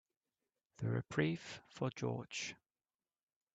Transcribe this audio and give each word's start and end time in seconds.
The 0.77 0.89
reprieve 0.89 1.61
for 1.69 1.91
George. 1.91 2.55